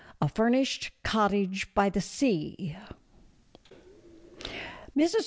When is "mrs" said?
4.97-5.13